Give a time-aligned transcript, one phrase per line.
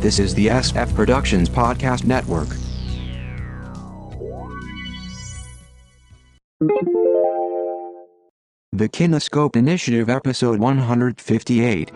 [0.00, 2.48] This is the SF Productions Podcast Network.
[8.72, 11.90] The Kinescope Initiative, Episode 158.
[11.90, 11.92] A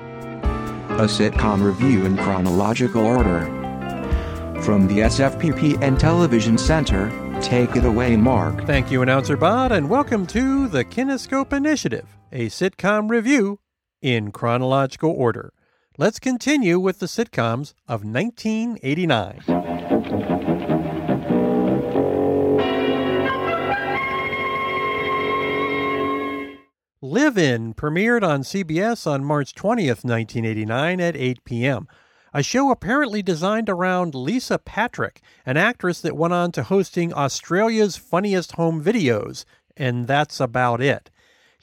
[1.06, 3.40] sitcom review in chronological order.
[4.60, 7.10] From the SFPP and Television Center,
[7.40, 8.66] take it away, Mark.
[8.66, 13.60] Thank you, Announcer Bot, and welcome to the Kinescope Initiative, a sitcom review
[14.02, 15.53] in chronological order.
[15.96, 19.44] Let's continue with the sitcoms of 1989.
[27.00, 31.86] Live In premiered on CBS on March 20th, 1989 at 8 p.m.
[32.32, 37.96] A show apparently designed around Lisa Patrick, an actress that went on to hosting Australia's
[37.96, 39.44] Funniest Home Videos,
[39.76, 41.08] and that's about it.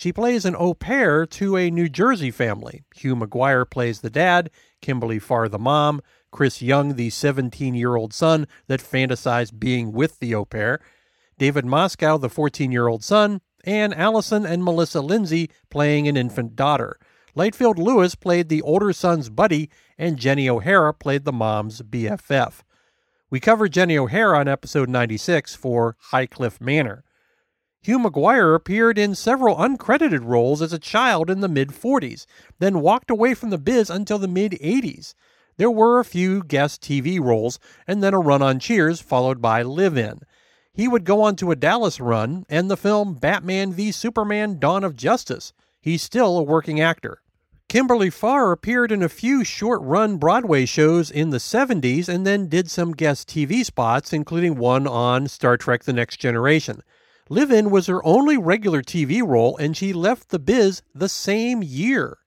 [0.02, 2.82] She plays an au pair to a New Jersey family.
[2.96, 4.50] Hugh Maguire plays the dad,
[4.82, 6.02] Kimberly Farr the mom,
[6.32, 10.79] Chris Young the 17 year old son that fantasized being with the au pair,
[11.38, 16.55] David Moscow the 14 year old son, and Allison and Melissa Lindsay playing an infant
[16.55, 16.98] daughter.
[17.38, 22.63] Lightfield Lewis played the older son's buddy, and Jenny O'Hara played the mom's BFF.
[23.29, 27.04] We covered Jenny O'Hara on episode 96 for Highcliffe Manor.
[27.84, 32.27] Hugh Maguire appeared in several uncredited roles as a child in the mid 40s,
[32.60, 35.15] then walked away from the biz until the mid 80s.
[35.57, 37.57] There were a few guest TV roles,
[37.88, 40.20] and then a run on Cheers, followed by Live In.
[40.71, 44.84] He would go on to a Dallas run and the film Batman v Superman Dawn
[44.84, 45.51] of Justice.
[45.82, 47.23] He's still a working actor.
[47.68, 52.48] Kimberly Farr appeared in a few short run Broadway shows in the 70s and then
[52.48, 56.84] did some guest TV spots, including one on Star Trek The Next Generation.
[57.30, 61.63] Live In was her only regular TV role, and she left the biz the same
[61.63, 62.18] year.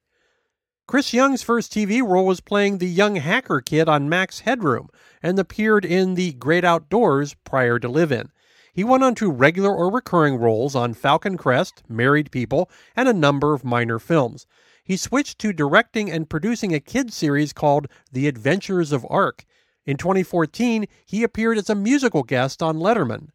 [0.86, 4.88] Chris Young's first TV role was playing the young hacker kid on Max Headroom
[5.22, 8.30] and appeared in The Great Outdoors prior to Live In.
[8.72, 13.14] He went on to regular or recurring roles on Falcon Crest, Married People, and a
[13.14, 14.46] number of minor films.
[14.84, 19.46] He switched to directing and producing a kids series called The Adventures of Ark.
[19.86, 23.28] In 2014, he appeared as a musical guest on Letterman.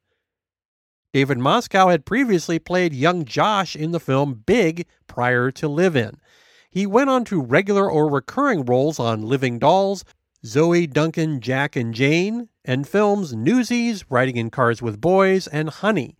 [1.12, 6.20] David Moscow had previously played young Josh in the film Big prior to Live In.
[6.70, 10.06] He went on to regular or recurring roles on Living Dolls,
[10.46, 16.16] Zoe Duncan, Jack and Jane, and films Newsies, Riding in Cars with Boys, and Honey.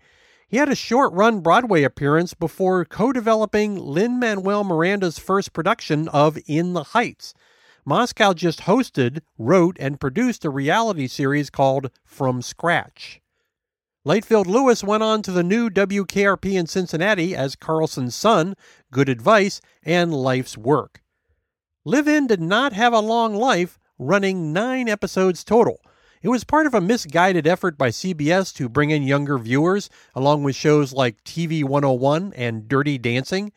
[0.48, 6.08] He had a short run Broadway appearance before co developing Lin Manuel Miranda's first production
[6.08, 7.36] of In the Heights.
[7.86, 13.22] Moscow just hosted, wrote, and produced a reality series called From Scratch.
[14.08, 18.56] Lightfield Lewis went on to the new WKRP in Cincinnati as Carlson's son,
[18.92, 21.02] Good Advice, and Life's Work.
[21.84, 25.82] Live In did not have a long life, running nine episodes total.
[26.22, 30.44] It was part of a misguided effort by CBS to bring in younger viewers, along
[30.44, 33.52] with shows like TV 101 and Dirty Dancing.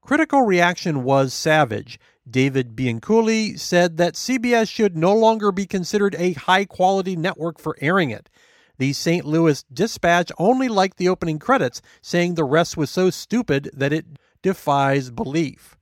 [0.00, 2.00] Critical reaction was savage.
[2.28, 7.76] David Bianculli said that CBS should no longer be considered a high quality network for
[7.82, 8.30] airing it.
[8.78, 9.24] The St.
[9.24, 14.06] Louis Dispatch only liked the opening credits, saying the rest was so stupid that it
[14.42, 15.76] defies belief.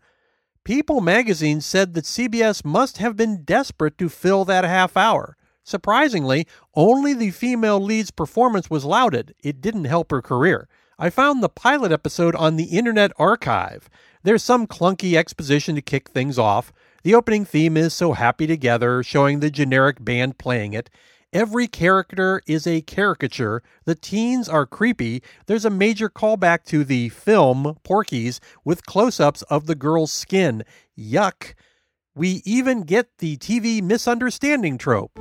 [0.65, 5.37] People magazine said that CBS must have been desperate to fill that half hour.
[5.63, 9.35] Surprisingly, only the female lead's performance was lauded.
[9.43, 10.69] It didn't help her career.
[10.99, 13.91] I found the pilot episode on the Internet Archive.
[14.23, 16.73] There's some clunky exposition to kick things off.
[17.03, 20.89] The opening theme is So Happy Together, showing the generic band playing it.
[21.35, 23.61] Every character is a caricature.
[23.87, 25.21] The teens are creepy.
[25.47, 30.63] There's a major callback to the film Porky's with close ups of the girl's skin.
[30.97, 31.55] Yuck.
[32.15, 35.19] We even get the TV misunderstanding trope.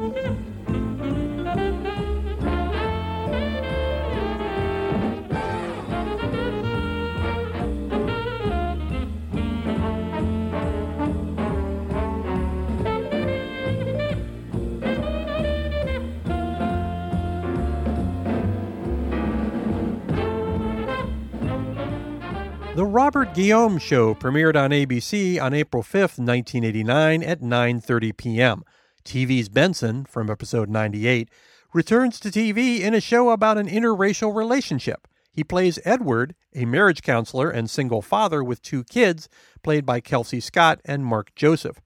[22.75, 28.63] The Robert Guillaume Show premiered on ABC on April 5, 1989 at 9:30 p.m.
[29.05, 31.29] TV's Benson from episode 98
[31.71, 35.07] returns to TV in a show about an interracial relationship.
[35.31, 39.29] He plays Edward, a marriage counselor and single father with two kids,
[39.61, 41.79] played by Kelsey Scott and Mark Joseph.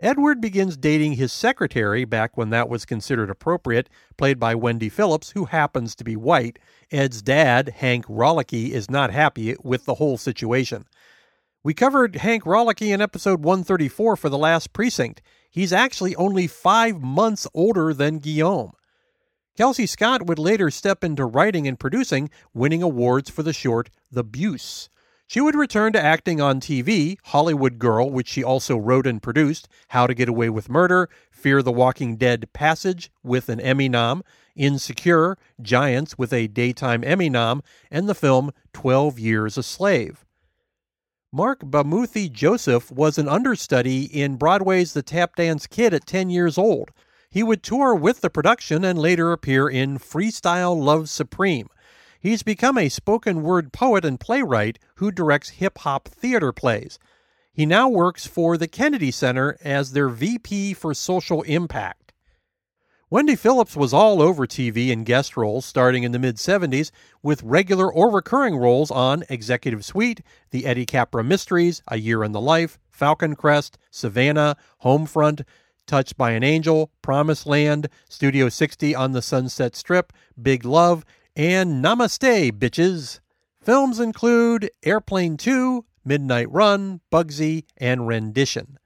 [0.00, 5.30] Edward begins dating his secretary back when that was considered appropriate, played by Wendy Phillips,
[5.30, 6.58] who happens to be white.
[6.90, 10.86] Ed's dad, Hank Rolike, is not happy with the whole situation.
[11.62, 15.22] We covered Hank Rolike in episode 134 for The Last Precinct.
[15.48, 18.72] He's actually only five months older than Guillaume.
[19.56, 24.24] Kelsey Scott would later step into writing and producing, winning awards for the short The
[24.24, 24.90] Buse.
[25.26, 29.68] She would return to acting on TV, Hollywood Girl, which she also wrote and produced,
[29.88, 34.22] How to Get Away with Murder, Fear the Walking Dead Passage with an Emmy nom,
[34.54, 40.24] Insecure, Giants with a Daytime Emmy nom, and the film 12 Years a Slave.
[41.32, 46.56] Marc Bamuthi Joseph was an understudy in Broadway's The Tap Dance Kid at 10 years
[46.56, 46.92] old.
[47.28, 51.66] He would tour with the production and later appear in Freestyle Love Supreme,
[52.24, 56.98] He's become a spoken word poet and playwright who directs hip hop theater plays.
[57.52, 62.14] He now works for the Kennedy Center as their VP for Social Impact.
[63.10, 66.90] Wendy Phillips was all over TV in guest roles starting in the mid 70s,
[67.22, 72.32] with regular or recurring roles on Executive Suite, The Eddie Capra Mysteries, A Year in
[72.32, 75.42] the Life, Falcon Crest, Savannah, Homefront,
[75.86, 81.04] Touched by an Angel, Promised Land, Studio 60 on the Sunset Strip, Big Love,
[81.36, 83.20] and Namaste, bitches.
[83.60, 88.78] Films include Airplane 2, Midnight Run, Bugsy, and Rendition.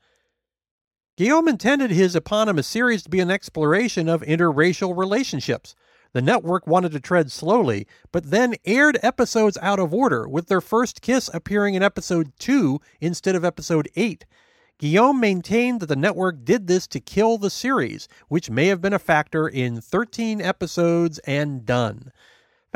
[1.17, 5.75] Guillaume intended his eponymous series to be an exploration of interracial relationships.
[6.13, 10.61] The network wanted to tread slowly, but then aired episodes out of order, with their
[10.61, 14.25] first kiss appearing in episode 2 instead of episode 8.
[14.79, 18.93] Guillaume maintained that the network did this to kill the series, which may have been
[18.93, 22.13] a factor in 13 episodes and done.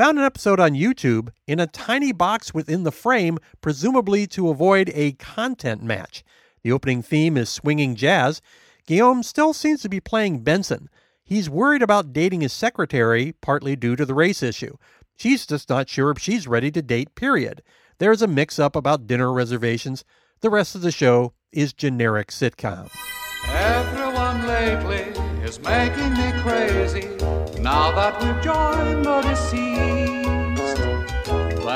[0.03, 4.91] Found an episode on YouTube in a tiny box within the frame, presumably to avoid
[4.93, 6.25] a content match.
[6.61, 8.41] The opening theme is swinging jazz.
[8.85, 10.89] Guillaume still seems to be playing Benson.
[11.23, 14.75] He's worried about dating his secretary, partly due to the race issue.
[15.15, 17.63] She's just not sure if she's ready to date, period.
[17.99, 20.03] There's a mix up about dinner reservations.
[20.41, 22.89] The rest of the show is generic sitcom.
[23.47, 25.13] Everyone lately
[25.45, 27.07] is making me crazy.
[27.61, 29.03] Now that we've joined
[29.33, 29.92] deceased,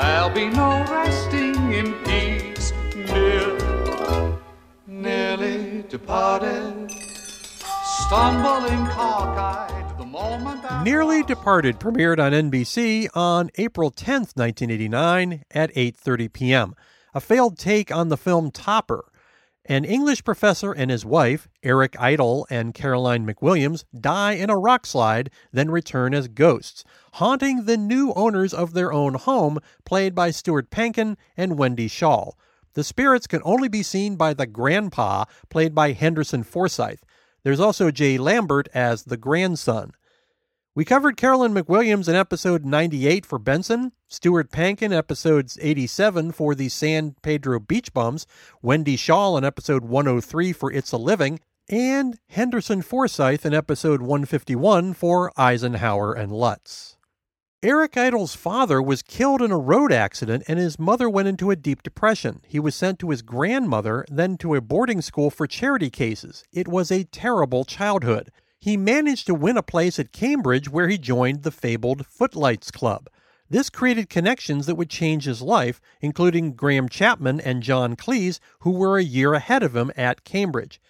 [0.08, 2.72] there'll be no resting in peace.
[2.96, 4.38] Near,
[4.86, 6.90] nearly departed,
[8.00, 9.98] stumbling cockeyed.
[9.98, 16.74] The moment Nearly Departed premiered on NBC on April 10th, 1989 at 8:30 p.m.
[17.14, 19.04] A failed take on the film Topper
[19.68, 24.86] an English professor and his wife, Eric Idle and Caroline McWilliams, die in a rock
[24.86, 26.84] slide, then return as ghosts,
[27.14, 32.32] haunting the new owners of their own home, played by Stuart Pankin and Wendy Schaal.
[32.72, 37.04] The spirits can only be seen by the grandpa, played by Henderson Forsyth.
[37.42, 39.92] There's also Jay Lambert as the grandson.
[40.78, 46.68] We covered Carolyn McWilliams in episode 98 for Benson, Stuart Pankin episodes 87 for the
[46.68, 48.28] San Pedro Beach Bums,
[48.62, 54.94] Wendy Schaal in episode 103 for It's a Living, and Henderson Forsyth in episode 151
[54.94, 56.96] for Eisenhower and Lutz.
[57.60, 61.56] Eric Idle's father was killed in a road accident and his mother went into a
[61.56, 62.40] deep depression.
[62.46, 66.44] He was sent to his grandmother, then to a boarding school for charity cases.
[66.52, 70.98] It was a terrible childhood he managed to win a place at Cambridge where he
[70.98, 73.08] joined the fabled Footlights Club.
[73.50, 78.72] This created connections that would change his life, including Graham Chapman and John Cleese, who
[78.72, 80.80] were a year ahead of him at Cambridge.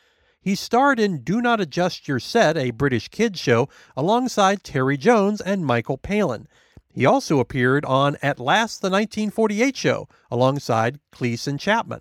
[0.40, 5.40] He starred in Do Not Adjust Your Set, a British kids show, alongside Terry Jones
[5.40, 6.48] and Michael Palin.
[6.92, 12.00] He also appeared on At Last the 1948 Show, alongside Cleese and Chapman.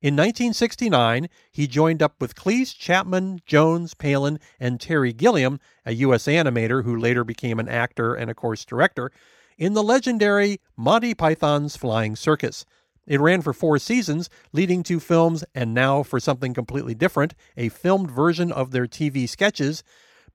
[0.00, 6.26] In 1969, he joined up with Cleese, Chapman, Jones, Palin, and Terry Gilliam, a U.S.
[6.26, 9.10] animator who later became an actor and, of course, director,
[9.56, 12.64] in the legendary Monty Python's Flying Circus.
[13.08, 17.68] It ran for four seasons, leading to films, and now for something completely different, a
[17.68, 19.82] filmed version of their TV sketches,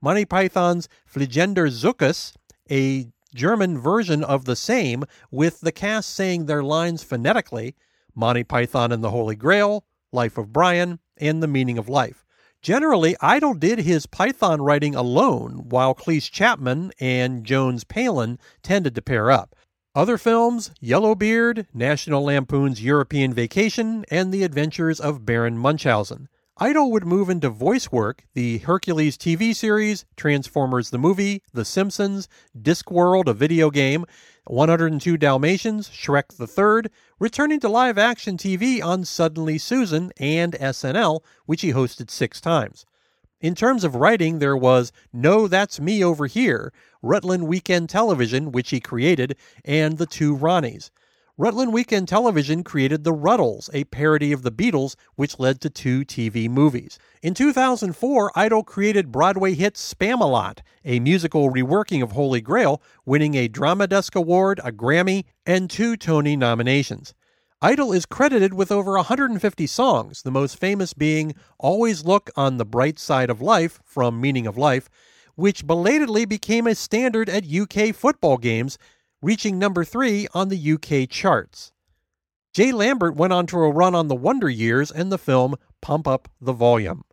[0.01, 2.33] Monty Python's Fliegender Zirkus,
[2.69, 7.75] a German version of the same, with the cast saying their lines phonetically,
[8.15, 12.25] Monty Python and the Holy Grail, Life of Brian, and The Meaning of Life.
[12.61, 19.01] Generally, Idle did his Python writing alone, while Cleese Chapman and Jones Palin tended to
[19.01, 19.55] pair up.
[19.95, 26.29] Other films Yellowbeard, National Lampoon's European Vacation, and The Adventures of Baron Munchausen.
[26.57, 32.29] Idle would move into voice work, the Hercules TV series, Transformers the movie, The Simpsons,
[32.57, 34.05] Discworld, a video game,
[34.45, 41.21] 102 Dalmatians, Shrek the Third, returning to live action TV on Suddenly Susan and SNL,
[41.45, 42.85] which he hosted six times.
[43.39, 48.71] In terms of writing, there was No That's Me Over Here, Rutland Weekend Television, which
[48.71, 50.91] he created, and The Two Ronnies.
[51.35, 56.01] Rutland Weekend Television created The Rutles, a parody of the Beatles, which led to two
[56.01, 56.99] TV movies.
[57.23, 63.47] In 2004, Idle created Broadway hit Spamalot, a musical reworking of Holy Grail, winning a
[63.47, 67.15] Drama Desk Award, a Grammy, and two Tony nominations.
[67.63, 72.65] Idle is credited with over 150 songs, the most famous being Always Look on the
[72.65, 74.87] Bright Side of Life from Meaning of Life,
[75.33, 78.77] which belatedly became a standard at UK football games
[79.23, 81.71] reaching number three on the UK charts.
[82.53, 86.07] Jay Lambert went on to a run on The Wonder Years and the film Pump
[86.07, 87.03] Up the Volume.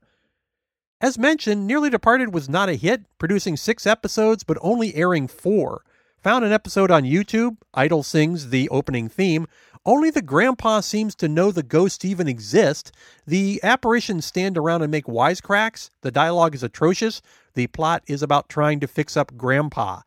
[1.00, 5.82] As mentioned, Nearly Departed was not a hit, producing six episodes but only airing four.
[6.22, 9.46] Found an episode on YouTube, Idle sings the opening theme.
[9.86, 12.92] Only the grandpa seems to know the ghosts even exist.
[13.26, 15.88] The apparitions stand around and make wisecracks.
[16.02, 17.22] The dialogue is atrocious.
[17.54, 20.02] The plot is about trying to fix up grandpa.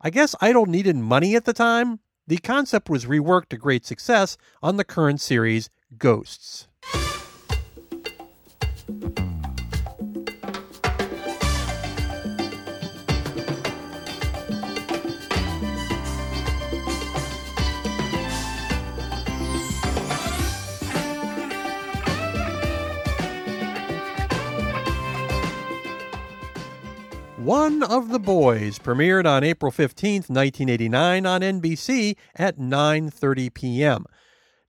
[0.00, 2.00] I guess Idle needed money at the time.
[2.26, 6.68] The concept was reworked to great success on the current series, Ghosts.
[27.46, 34.04] One of the Boys premiered on April 15, 1989 on NBC at 9:30 p.m.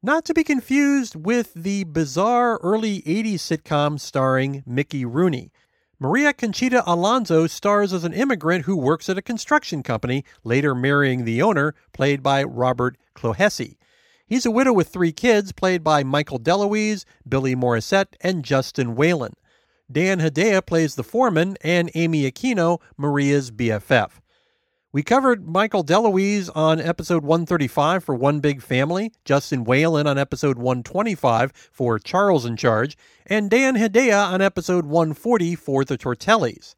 [0.04, 5.52] Not to be confused with the bizarre early 80s sitcom starring Mickey Rooney.
[6.00, 11.26] Maria Conchita Alonso stars as an immigrant who works at a construction company, later marrying
[11.26, 13.78] the owner, played by Robert Clohessy.
[14.28, 19.34] He's a widow with three kids, played by Michael DeLuise, Billy Morrissette, and Justin Whalin.
[19.92, 24.20] Dan Hedaya plays the foreman, and Amy Aquino, Maria's BFF.
[24.92, 30.58] We covered Michael DeLuise on episode 135 for One Big Family, Justin Whalin on episode
[30.58, 36.74] 125 for Charles in Charge, and Dan Hedaya on episode 140 for The Tortellis.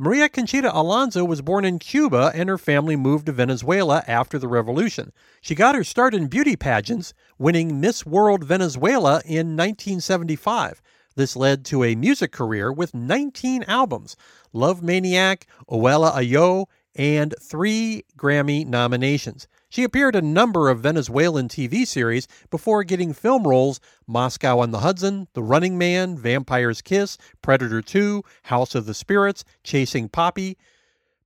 [0.00, 4.46] Maria Conchita Alonso was born in Cuba and her family moved to Venezuela after the
[4.46, 5.12] revolution.
[5.40, 10.80] She got her start in beauty pageants, winning Miss World Venezuela in 1975.
[11.18, 14.14] This led to a music career with 19 albums,
[14.52, 19.48] Love Maniac, O Ella o Yo, and three Grammy nominations.
[19.68, 24.70] She appeared in a number of Venezuelan TV series before getting film roles Moscow on
[24.70, 30.54] the Hudson, The Running Man, Vampire's Kiss, Predator 2, House of the Spirits, Chasing Papi.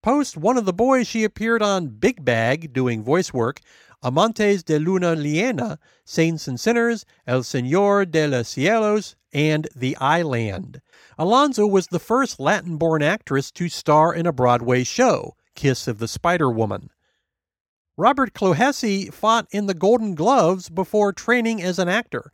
[0.03, 3.61] Post One of the Boys, she appeared on Big Bag doing voice work,
[4.03, 10.81] Amantes de Luna Llena, Saints and Sinners, El Señor de los Cielos, and The Island.
[11.19, 15.99] Alonso was the first Latin born actress to star in a Broadway show, Kiss of
[15.99, 16.91] the Spider Woman.
[17.97, 22.33] Robert Clohessy fought in the Golden Gloves before training as an actor.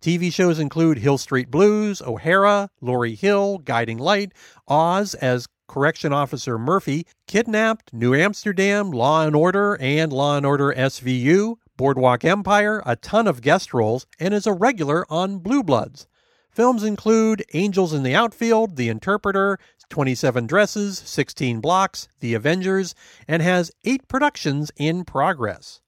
[0.00, 4.32] TV shows include Hill Street Blues, O'Hara, Laurie Hill, Guiding Light,
[4.66, 10.74] Oz as Correction Officer Murphy, Kidnapped, New Amsterdam, Law and Order, and Law and Order
[10.76, 16.08] SVU, Boardwalk Empire, a ton of guest roles, and is a regular on Blue Bloods.
[16.50, 19.60] Films include Angels in the Outfield, The Interpreter,
[19.90, 22.96] 27 Dresses, 16 Blocks, The Avengers,
[23.28, 25.82] and has eight productions in progress.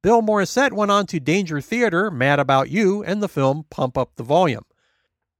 [0.00, 4.12] Bill Morrissette went on to Danger Theater, Mad About You, and the film Pump Up
[4.16, 4.64] the Volume.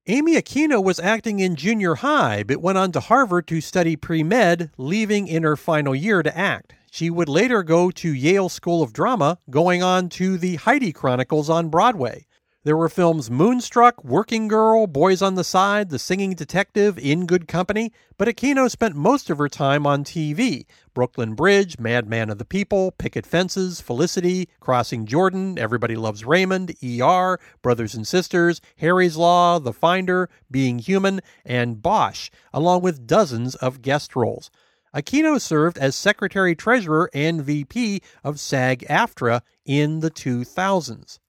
[0.08, 4.22] Amy Aquino was acting in junior high, but went on to Harvard to study pre
[4.22, 6.74] med, leaving in her final year to act.
[6.92, 11.50] She would later go to Yale School of Drama, going on to the Heidi Chronicles
[11.50, 12.26] on Broadway.
[12.66, 17.46] There were films Moonstruck, Working Girl, Boys on the Side, The Singing Detective, In Good
[17.46, 22.44] Company, but Aquino spent most of her time on TV Brooklyn Bridge, Madman of the
[22.44, 29.60] People, Picket Fences, Felicity, Crossing Jordan, Everybody Loves Raymond, ER, Brothers and Sisters, Harry's Law,
[29.60, 34.50] The Finder, Being Human, and Bosch, along with dozens of guest roles.
[34.92, 41.20] Aquino served as Secretary Treasurer and VP of SAG AFTRA in the 2000s.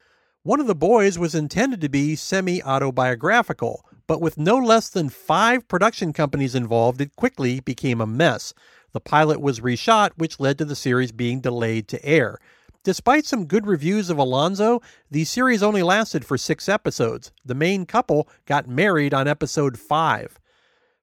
[0.47, 5.09] One of the boys was intended to be semi autobiographical, but with no less than
[5.09, 8.53] five production companies involved, it quickly became a mess.
[8.93, 12.37] The pilot was reshot, which led to the series being delayed to air.
[12.85, 17.33] Despite some good reviews of Alonso, the series only lasted for six episodes.
[17.43, 20.39] The main couple got married on episode five.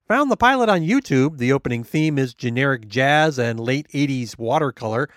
[0.07, 1.37] Found the pilot on YouTube.
[1.37, 5.07] The opening theme is generic jazz and late 80s watercolor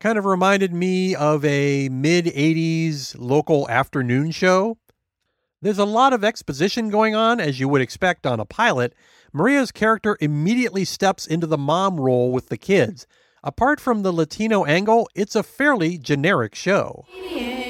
[0.00, 4.78] kind of reminded me of a mid 80s local afternoon show.
[5.62, 8.94] There's a lot of exposition going on, as you would expect on a pilot.
[9.32, 13.06] Maria's character immediately steps into the mom role with the kids.
[13.42, 17.04] Apart from the Latino angle, it's a fairly generic show.
[17.08, 17.65] Have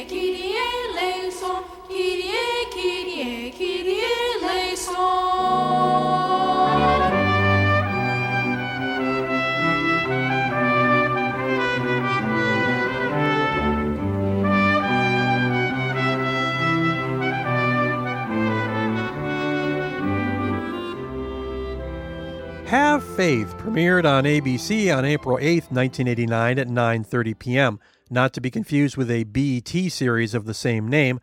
[23.16, 27.80] Faith premiered on ABC on April 8, 1989 at 9:30 p.m.,
[28.10, 31.18] not to be confused with a BET series of the same name,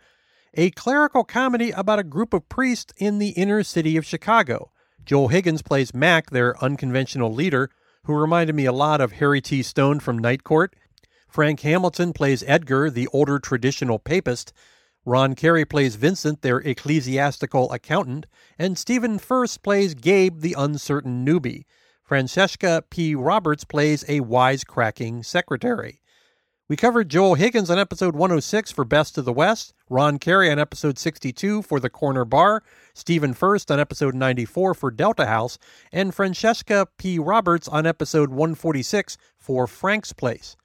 [0.56, 4.72] a clerical comedy about a group of priests in the inner city of Chicago.
[5.06, 7.70] Joel Higgins plays Mac, their unconventional leader,
[8.06, 9.62] who reminded me a lot of Harry T.
[9.62, 10.76] Stone from Night Court.
[11.30, 14.52] Frank Hamilton plays Edgar, the older traditional papist,
[15.06, 18.26] Ron Carey plays Vincent, their ecclesiastical accountant,
[18.58, 21.66] and Stephen Furst plays Gabe, the uncertain newbie.
[22.14, 23.16] Francesca P.
[23.16, 26.00] Roberts plays a wisecracking secretary.
[26.70, 30.60] We covered Joel Higgins on episode 106 for Best of the West, Ron Carey on
[30.60, 32.62] episode 62 for The Corner Bar,
[32.94, 35.58] Stephen Furst on episode 94 for Delta House,
[35.92, 37.18] and Francesca P.
[37.18, 40.56] Roberts on episode 146 for Frank's Place.